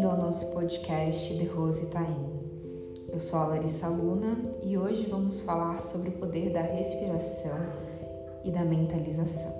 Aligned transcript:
bem-vindo 0.00 0.08
ao 0.08 0.16
nosso 0.16 0.46
podcast 0.46 1.36
The 1.36 1.44
Rose 1.44 1.84
Taim. 1.88 2.30
Eu 3.12 3.20
sou 3.20 3.38
a 3.38 3.48
Larissa 3.48 3.86
Luna 3.86 4.34
e 4.62 4.78
hoje 4.78 5.04
vamos 5.04 5.42
falar 5.42 5.82
sobre 5.82 6.08
o 6.08 6.12
poder 6.12 6.50
da 6.50 6.62
respiração 6.62 7.58
e 8.42 8.50
da 8.50 8.64
mentalização. 8.64 9.52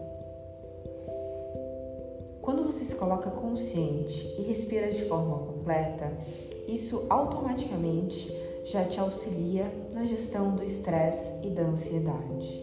Quando 2.40 2.64
você 2.64 2.84
se 2.86 2.94
coloca 2.94 3.30
consciente 3.30 4.34
e 4.38 4.42
respira 4.42 4.90
de 4.90 5.04
forma 5.06 5.36
completa, 5.40 6.10
isso 6.66 7.04
automaticamente 7.10 8.34
já 8.64 8.86
te 8.86 8.98
auxilia 8.98 9.70
na 9.92 10.06
gestão 10.06 10.56
do 10.56 10.64
estresse 10.64 11.34
e 11.42 11.50
da 11.50 11.64
ansiedade. 11.64 12.62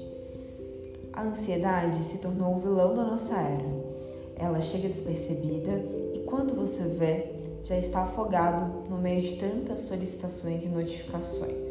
A 1.13 1.21
ansiedade 1.21 2.03
se 2.03 2.17
tornou 2.17 2.55
o 2.55 2.59
vilão 2.59 2.95
da 2.95 3.03
nossa 3.03 3.35
era. 3.35 3.77
Ela 4.35 4.61
chega 4.61 4.89
despercebida 4.89 5.73
e 6.15 6.23
quando 6.25 6.55
você 6.55 6.81
vê, 6.83 7.36
já 7.67 7.77
está 7.77 8.03
afogado 8.03 8.87
no 8.89 8.97
meio 8.97 9.21
de 9.21 9.35
tantas 9.35 9.81
solicitações 9.81 10.63
e 10.63 10.69
notificações. 10.69 11.67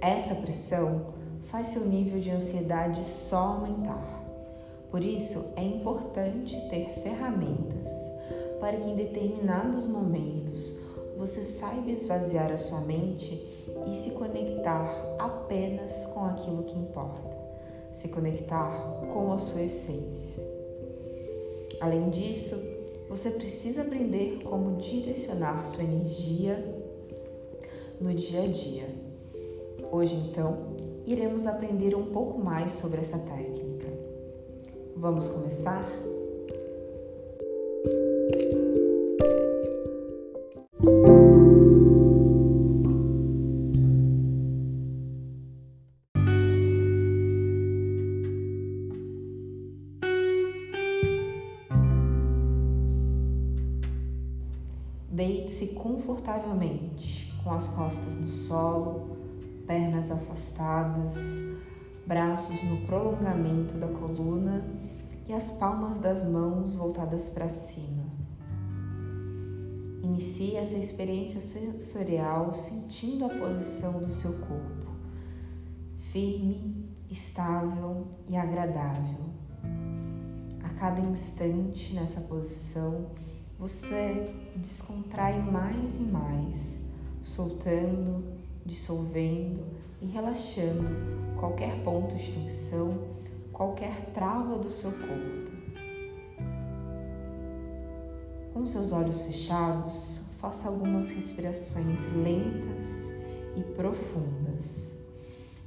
Essa 0.00 0.34
pressão 0.34 1.02
faz 1.50 1.66
seu 1.66 1.84
nível 1.84 2.18
de 2.18 2.30
ansiedade 2.30 3.04
só 3.04 3.36
aumentar. 3.36 4.24
Por 4.90 5.04
isso, 5.04 5.52
é 5.54 5.62
importante 5.62 6.58
ter 6.70 6.88
ferramentas 7.02 7.90
para 8.58 8.78
que 8.78 8.88
em 8.88 8.96
determinados 8.96 9.84
momentos 9.84 10.74
você 11.18 11.44
saiba 11.44 11.90
esvaziar 11.90 12.50
a 12.50 12.56
sua 12.56 12.80
mente 12.80 13.46
e 13.86 13.94
se 13.96 14.12
conectar 14.12 15.16
apenas 15.18 16.06
com 16.06 16.24
aquilo 16.24 16.62
que 16.62 16.78
importa, 16.78 17.36
se 17.92 18.08
conectar 18.08 18.70
com 19.12 19.30
a 19.30 19.38
sua 19.38 19.62
essência. 19.62 20.42
Além 21.80 22.08
disso, 22.08 22.79
você 23.10 23.28
precisa 23.28 23.82
aprender 23.82 24.38
como 24.44 24.76
direcionar 24.76 25.64
sua 25.66 25.82
energia 25.82 26.64
no 28.00 28.14
dia 28.14 28.42
a 28.42 28.46
dia. 28.46 28.88
Hoje, 29.90 30.14
então, 30.14 30.76
iremos 31.04 31.44
aprender 31.44 31.96
um 31.96 32.06
pouco 32.06 32.38
mais 32.38 32.70
sobre 32.70 33.00
essa 33.00 33.18
técnica. 33.18 33.88
Vamos 34.96 35.26
começar? 35.26 35.84
Confortavelmente, 56.40 57.32
com 57.44 57.50
as 57.52 57.68
costas 57.68 58.16
no 58.16 58.26
solo, 58.26 59.16
pernas 59.66 60.10
afastadas, 60.10 61.14
braços 62.06 62.62
no 62.64 62.78
prolongamento 62.86 63.76
da 63.76 63.86
coluna 63.86 64.64
e 65.28 65.32
as 65.32 65.52
palmas 65.52 65.98
das 65.98 66.26
mãos 66.26 66.76
voltadas 66.76 67.30
para 67.30 67.48
cima. 67.48 68.04
Inicie 70.02 70.56
essa 70.56 70.76
experiência 70.76 71.40
sensorial 71.40 72.52
sentindo 72.52 73.26
a 73.26 73.28
posição 73.28 74.00
do 74.00 74.10
seu 74.10 74.32
corpo, 74.32 74.90
firme, 76.10 76.88
estável 77.08 78.08
e 78.28 78.36
agradável. 78.36 79.30
A 80.64 80.68
cada 80.70 81.00
instante 81.00 81.94
nessa 81.94 82.20
posição, 82.22 83.06
você 83.60 84.34
descontrai 84.56 85.38
mais 85.38 86.00
e 86.00 86.02
mais, 86.02 86.80
soltando, 87.22 88.24
dissolvendo 88.64 89.62
e 90.00 90.06
relaxando 90.06 90.88
qualquer 91.38 91.84
ponto 91.84 92.16
de 92.16 92.32
tensão, 92.32 92.98
qualquer 93.52 94.12
trava 94.14 94.56
do 94.56 94.70
seu 94.70 94.90
corpo. 94.90 95.50
Com 98.54 98.66
seus 98.66 98.92
olhos 98.92 99.20
fechados, 99.20 100.22
faça 100.38 100.66
algumas 100.66 101.10
respirações 101.10 102.00
lentas 102.14 103.12
e 103.58 103.62
profundas, 103.74 104.90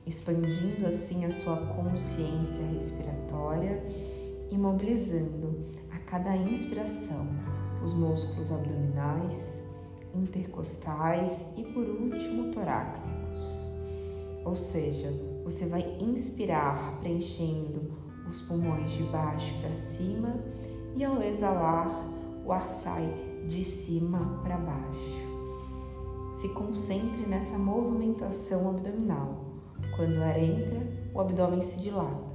expandindo 0.04 0.88
assim 0.88 1.26
a 1.26 1.32
sua 1.32 1.58
consciência 1.58 2.66
respiratória 2.74 3.84
e 4.50 4.58
mobilizando 4.58 5.68
a 5.92 6.00
cada 6.00 6.36
inspiração 6.36 7.53
os 7.84 7.94
músculos 7.94 8.52
abdominais, 8.52 9.64
intercostais 10.16 11.46
e 11.58 11.64
por 11.64 11.84
último 11.84 12.52
torácicos. 12.52 13.68
Ou 14.46 14.56
seja, 14.56 15.12
você 15.44 15.66
vai 15.66 15.82
inspirar 16.00 17.00
preenchendo 17.00 17.92
os 18.28 18.42
pulmões 18.42 18.92
de 18.92 19.04
baixo 19.04 19.54
para 19.60 19.72
cima 19.72 20.40
e 20.96 21.04
ao 21.04 21.22
exalar 21.22 22.10
o 22.46 22.52
ar 22.52 22.68
sai 22.68 23.14
de 23.48 23.64
cima 23.64 24.40
para 24.44 24.58
baixo. 24.58 25.34
Se 26.36 26.50
concentre 26.50 27.26
nessa 27.26 27.58
movimentação 27.58 28.70
abdominal. 28.70 29.46
Quando 29.96 30.18
o 30.18 30.24
ar 30.24 30.42
entra, 30.42 30.82
o 31.14 31.20
abdômen 31.20 31.62
se 31.62 31.80
dilata. 31.80 32.34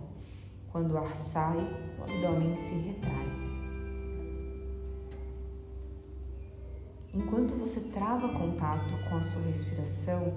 Quando 0.71 0.93
o 0.93 0.99
ar 0.99 1.15
sai, 1.17 1.59
o 1.99 2.03
abdômen 2.03 2.55
se 2.55 2.75
retrai. 2.75 3.48
Enquanto 7.15 7.55
você 7.55 7.81
trava 7.81 8.29
contato 8.29 8.91
com 9.09 9.17
a 9.17 9.23
sua 9.23 9.43
respiração, 9.43 10.35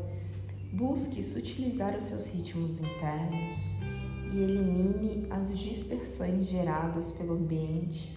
busque 0.71 1.21
sutilizar 1.21 1.95
os 1.97 2.05
seus 2.05 2.25
ritmos 2.27 2.79
internos 2.79 3.75
e 4.33 4.37
elimine 4.37 5.27
as 5.29 5.57
dispersões 5.57 6.47
geradas 6.47 7.11
pelo 7.11 7.33
ambiente 7.33 8.15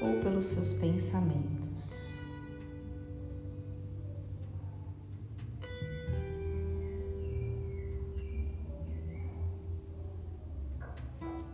ou 0.00 0.20
pelos 0.20 0.44
seus 0.44 0.72
pensamentos. 0.74 2.12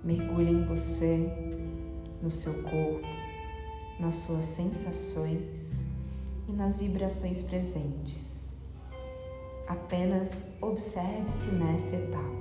Mergulhe 0.04 0.50
em 0.50 0.64
você, 0.66 1.32
no 2.22 2.30
seu 2.30 2.52
corpo, 2.62 3.06
nas 3.98 4.14
suas 4.14 4.44
sensações 4.44 5.87
e 6.48 6.52
nas 6.52 6.76
vibrações 6.76 7.42
presentes. 7.42 8.50
Apenas 9.66 10.46
observe-se 10.62 11.50
nessa 11.50 11.94
etapa. 11.94 12.38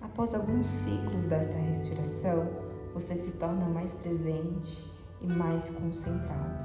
Após 0.00 0.32
alguns 0.32 0.68
ciclos 0.68 1.24
desta 1.24 1.52
respiração, 1.52 2.73
você 2.94 3.16
se 3.16 3.32
torna 3.32 3.66
mais 3.66 3.92
presente 3.92 4.88
e 5.20 5.26
mais 5.26 5.68
concentrado. 5.68 6.64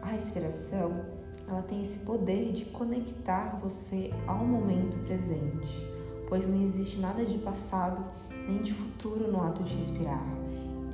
A 0.00 0.06
respiração, 0.06 1.04
ela 1.48 1.62
tem 1.62 1.82
esse 1.82 1.98
poder 1.98 2.52
de 2.52 2.64
conectar 2.66 3.58
você 3.60 4.10
ao 4.26 4.46
momento 4.46 4.96
presente, 5.04 5.84
pois 6.28 6.46
não 6.46 6.62
existe 6.62 7.00
nada 7.00 7.24
de 7.24 7.38
passado 7.38 8.04
nem 8.48 8.62
de 8.62 8.72
futuro 8.72 9.30
no 9.30 9.42
ato 9.42 9.62
de 9.64 9.74
respirar. 9.74 10.24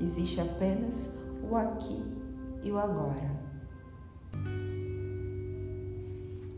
Existe 0.01 0.41
apenas 0.41 1.13
o 1.49 1.55
aqui 1.55 2.03
e 2.63 2.71
o 2.71 2.79
agora. 2.79 3.39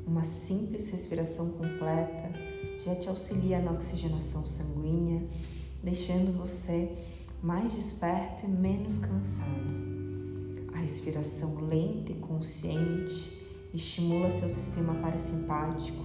Uma 0.06 0.22
simples 0.24 0.90
respiração 0.90 1.50
completa 1.50 2.30
já 2.84 2.94
te 2.94 3.08
auxilia 3.08 3.60
na 3.60 3.72
oxigenação 3.72 4.44
sanguínea, 4.44 5.22
deixando 5.82 6.36
você 6.36 6.96
mais 7.42 7.72
desperto 7.72 8.44
e 8.44 8.48
menos 8.48 8.98
cansado. 8.98 9.90
A 10.74 10.78
respiração 10.78 11.54
lenta 11.56 12.12
e 12.12 12.16
consciente 12.16 13.38
estimula 13.72 14.30
seu 14.30 14.48
sistema 14.48 14.94
parasimpático, 14.94 16.04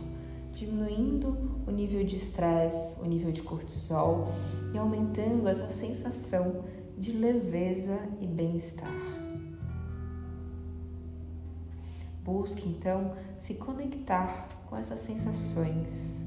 diminuindo 0.54 1.62
o 1.68 1.72
nível 1.72 2.06
de 2.06 2.16
estresse, 2.16 3.00
o 3.02 3.06
nível 3.06 3.32
de 3.32 3.42
cortisol 3.42 4.30
e 4.74 4.78
aumentando 4.78 5.48
essa 5.48 5.68
sensação 5.68 6.64
de 6.98 7.12
leveza 7.12 8.00
e 8.22 8.28
bem-estar. 8.28 8.90
Busque 12.24 12.70
então 12.70 13.14
se 13.40 13.56
conectar 13.56 14.48
com 14.68 14.78
essas 14.78 15.02
sensações. 15.02 16.24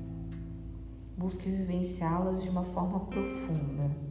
Busque 1.17 1.49
vivenciá-las 1.49 2.43
de 2.43 2.49
uma 2.49 2.63
forma 2.63 3.01
profunda. 3.01 4.08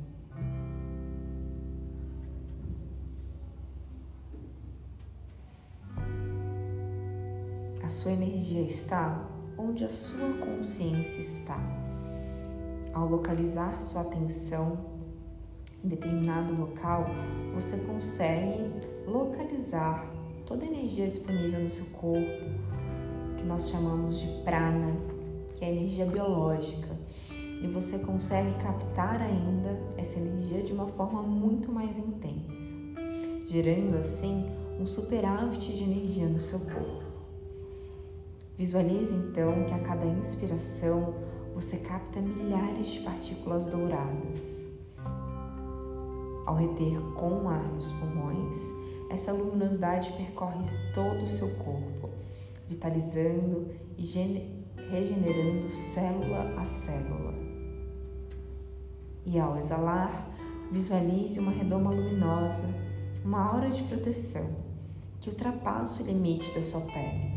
Sua 7.90 8.12
energia 8.12 8.62
está 8.62 9.28
onde 9.58 9.84
a 9.84 9.90
sua 9.90 10.34
consciência 10.38 11.22
está. 11.22 11.60
Ao 12.94 13.08
localizar 13.08 13.80
sua 13.82 14.02
atenção 14.02 14.78
em 15.84 15.90
determinado 15.90 16.54
local, 16.56 17.06
você 17.54 17.78
consegue 17.78 18.72
localizar 19.06 20.06
toda 20.46 20.64
a 20.64 20.68
energia 20.68 21.08
disponível 21.08 21.60
no 21.62 21.70
seu 21.70 21.86
corpo, 21.88 22.46
que 23.38 23.44
nós 23.44 23.70
chamamos 23.70 24.20
de 24.20 24.28
prana, 24.44 24.96
que 25.56 25.64
é 25.64 25.68
a 25.68 25.72
energia 25.72 26.06
biológica. 26.06 26.96
E 27.32 27.68
você 27.68 28.00
consegue 28.00 28.54
captar 28.62 29.20
ainda 29.22 29.80
essa 29.98 30.20
energia 30.20 30.62
de 30.62 30.74
uma 30.74 30.88
forma 30.88 31.24
muito 31.24 31.72
mais 31.72 31.98
intensa, 31.98 32.74
gerando 33.48 33.98
assim 33.98 34.46
um 34.80 34.86
superávit 34.86 35.76
de 35.76 35.84
energia 35.84 36.28
no 36.28 36.38
seu 36.38 36.60
corpo. 36.60 37.07
Visualize 38.58 39.14
então 39.14 39.66
que 39.66 39.74
a 39.74 39.80
cada 39.80 40.08
inspiração 40.08 41.14
você 41.54 41.78
capta 41.78 42.20
milhares 42.20 42.88
de 42.88 43.02
partículas 43.02 43.68
douradas. 43.68 44.66
Ao 46.44 46.56
reter 46.56 47.00
com 47.14 47.48
ar 47.48 47.64
nos 47.72 47.92
pulmões, 47.92 48.58
essa 49.12 49.32
luminosidade 49.32 50.12
percorre 50.14 50.64
todo 50.92 51.24
o 51.24 51.28
seu 51.28 51.56
corpo, 51.58 52.10
vitalizando 52.68 53.68
e 53.96 54.04
regenerando 54.90 55.70
célula 55.70 56.60
a 56.60 56.66
célula. 56.66 57.36
E 59.24 59.38
ao 59.38 59.56
exalar, 59.58 60.32
visualize 60.72 61.40
uma 61.40 61.52
redoma 61.52 61.92
luminosa, 61.92 62.68
uma 63.24 63.54
aura 63.54 63.70
de 63.70 63.84
proteção 63.84 64.50
que 65.20 65.30
ultrapassa 65.30 66.02
o 66.02 66.06
limite 66.08 66.52
da 66.56 66.62
sua 66.62 66.82
pele. 66.82 67.37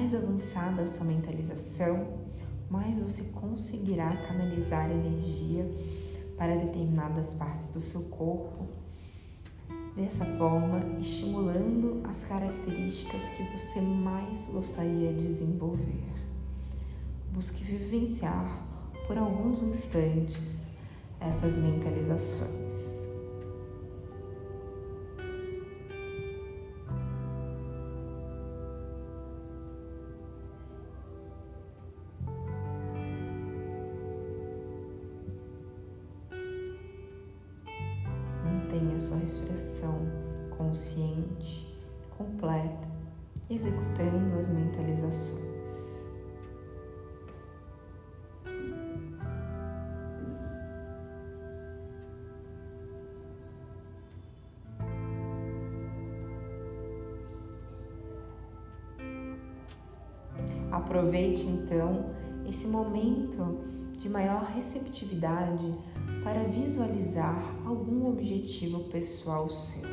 Mais 0.00 0.14
avançada 0.14 0.80
a 0.80 0.86
sua 0.86 1.04
mentalização, 1.04 2.06
mais 2.70 3.02
você 3.02 3.22
conseguirá 3.24 4.08
canalizar 4.26 4.90
energia 4.90 5.70
para 6.38 6.56
determinadas 6.56 7.34
partes 7.34 7.68
do 7.68 7.82
seu 7.82 8.04
corpo, 8.04 8.66
dessa 9.94 10.24
forma 10.24 10.98
estimulando 10.98 12.00
as 12.08 12.24
características 12.24 13.28
que 13.36 13.42
você 13.54 13.82
mais 13.82 14.48
gostaria 14.48 15.12
de 15.12 15.26
desenvolver. 15.26 16.08
Busque 17.30 17.62
vivenciar 17.62 18.66
por 19.06 19.18
alguns 19.18 19.62
instantes 19.62 20.70
essas 21.20 21.58
mentalizações. 21.58 22.99
Respiração 39.80 39.94
consciente, 40.56 41.66
completa, 42.16 42.88
executando 43.48 44.38
as 44.38 44.48
mentalizações. 44.50 45.50
Aproveite 60.70 61.46
então 61.46 62.10
esse 62.48 62.66
momento 62.66 63.58
de 63.98 64.08
maior 64.08 64.44
receptividade 64.44 65.74
para 66.22 66.44
visualizar 66.44 67.54
algum 67.64 68.08
objetivo 68.08 68.84
pessoal 68.84 69.48
seu. 69.48 69.88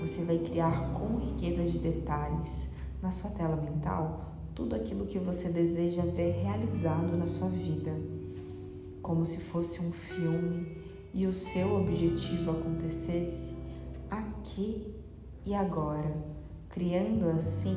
Você 0.00 0.22
vai 0.22 0.38
criar 0.38 0.92
com 0.92 1.18
riqueza 1.18 1.64
de 1.64 1.78
detalhes 1.78 2.68
na 3.02 3.10
sua 3.10 3.30
tela 3.30 3.56
mental 3.56 4.34
tudo 4.54 4.76
aquilo 4.76 5.06
que 5.06 5.18
você 5.18 5.48
deseja 5.48 6.02
ver 6.02 6.42
realizado 6.42 7.16
na 7.16 7.26
sua 7.26 7.48
vida, 7.48 7.92
como 9.02 9.26
se 9.26 9.38
fosse 9.38 9.80
um 9.80 9.90
filme 9.90 10.76
e 11.12 11.26
o 11.26 11.32
seu 11.32 11.76
objetivo 11.76 12.52
acontecesse 12.52 13.56
aqui 14.10 14.94
e 15.44 15.54
agora, 15.54 16.16
criando 16.68 17.28
assim 17.30 17.76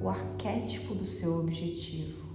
o 0.00 0.08
arquétipo 0.08 0.94
do 0.94 1.06
seu 1.06 1.38
objetivo. 1.38 2.31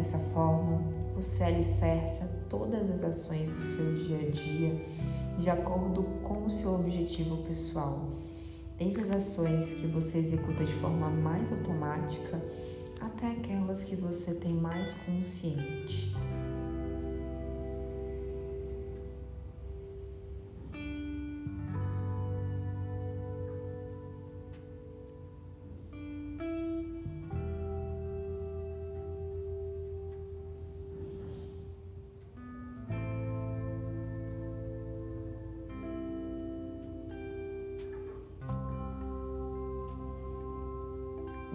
Dessa 0.00 0.18
forma, 0.32 0.80
você 1.14 1.44
alicerça 1.44 2.26
todas 2.48 2.88
as 2.90 3.04
ações 3.04 3.50
do 3.50 3.60
seu 3.60 3.94
dia 3.96 4.28
a 4.28 4.30
dia 4.30 4.86
de 5.38 5.50
acordo 5.50 6.04
com 6.24 6.46
o 6.46 6.50
seu 6.50 6.72
objetivo 6.72 7.36
pessoal, 7.42 8.08
desde 8.78 9.02
as 9.02 9.10
ações 9.10 9.74
que 9.74 9.86
você 9.86 10.16
executa 10.16 10.64
de 10.64 10.72
forma 10.72 11.10
mais 11.10 11.52
automática 11.52 12.42
até 12.98 13.26
aquelas 13.26 13.82
que 13.82 13.94
você 13.94 14.32
tem 14.32 14.54
mais 14.54 14.94
consciente. 15.04 16.10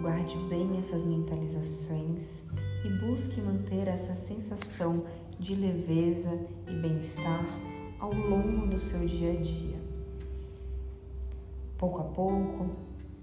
Guarde 0.06 0.38
bem 0.48 0.78
essas 0.78 1.04
mentalizações 1.04 2.44
e 2.84 2.88
busque 3.04 3.40
manter 3.40 3.88
essa 3.88 4.14
sensação 4.14 5.02
de 5.36 5.56
leveza 5.56 6.30
e 6.68 6.74
bem-estar 6.74 7.44
ao 7.98 8.14
longo 8.14 8.68
do 8.68 8.78
seu 8.78 9.04
dia 9.04 9.32
a 9.32 9.42
dia. 9.42 9.76
Pouco 11.76 12.02
a 12.02 12.04
pouco, 12.04 12.70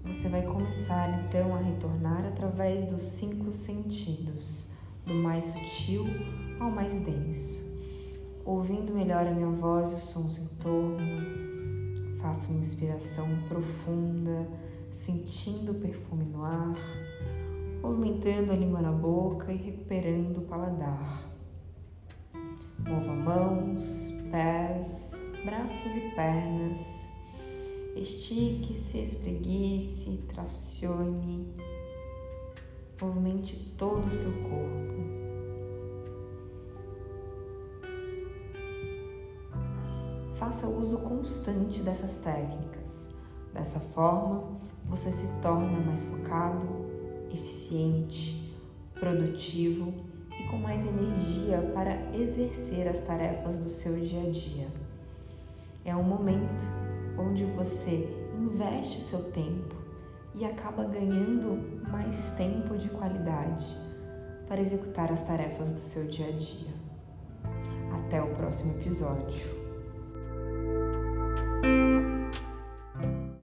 você 0.04 0.28
vai 0.28 0.42
começar 0.42 1.24
então 1.24 1.54
a 1.54 1.58
retornar 1.58 2.26
através 2.26 2.84
dos 2.84 3.00
cinco 3.00 3.50
sentidos, 3.50 4.66
do 5.06 5.14
mais 5.14 5.44
sutil 5.44 6.04
ao 6.60 6.70
mais 6.70 6.98
denso, 6.98 7.62
ouvindo 8.44 8.92
melhor 8.92 9.26
a 9.26 9.30
minha 9.30 9.48
voz 9.48 9.90
e 9.90 9.94
os 9.94 10.02
sons 10.02 10.36
em 10.36 10.46
torno. 10.60 11.00
Faça 12.20 12.50
uma 12.50 12.60
inspiração 12.60 13.26
profunda 13.48 14.46
sentindo 15.04 15.72
o 15.72 15.74
perfume 15.74 16.13
no 16.34 16.44
ar, 16.44 16.74
movimentando 17.80 18.52
a 18.52 18.56
língua 18.56 18.82
na 18.82 18.90
boca 18.90 19.52
e 19.52 19.56
recuperando 19.56 20.38
o 20.38 20.42
paladar. 20.42 21.30
Mova 22.78 23.14
mãos, 23.14 24.12
pés, 24.30 25.12
braços 25.44 25.94
e 25.94 26.10
pernas. 26.14 27.04
Estique-se, 27.96 28.98
espreguice, 28.98 30.24
tracione. 30.28 31.54
Movimente 33.00 33.56
todo 33.78 34.04
o 34.06 34.10
seu 34.10 34.32
corpo. 34.32 34.94
Faça 40.34 40.66
uso 40.66 40.98
constante 40.98 41.80
dessas 41.80 42.16
técnicas. 42.16 43.08
Dessa 43.52 43.78
forma, 43.78 44.58
você 44.94 45.10
se 45.10 45.26
torna 45.42 45.80
mais 45.80 46.04
focado, 46.04 46.68
eficiente, 47.32 48.54
produtivo 48.94 49.92
e 50.38 50.44
com 50.48 50.56
mais 50.58 50.86
energia 50.86 51.58
para 51.74 51.96
exercer 52.14 52.86
as 52.86 53.00
tarefas 53.00 53.58
do 53.58 53.68
seu 53.68 53.96
dia 53.96 54.22
a 54.22 54.30
dia. 54.30 54.68
É 55.84 55.96
um 55.96 56.04
momento 56.04 56.64
onde 57.18 57.44
você 57.44 58.08
investe 58.38 58.98
o 58.98 59.00
seu 59.00 59.24
tempo 59.32 59.74
e 60.32 60.44
acaba 60.44 60.84
ganhando 60.84 61.82
mais 61.90 62.30
tempo 62.36 62.78
de 62.78 62.88
qualidade 62.90 63.66
para 64.46 64.60
executar 64.60 65.10
as 65.10 65.24
tarefas 65.24 65.72
do 65.72 65.80
seu 65.80 66.04
dia 66.04 66.28
a 66.28 66.32
dia. 66.32 66.72
Até 67.98 68.22
o 68.22 68.28
próximo 68.28 68.74
episódio. 68.74 69.64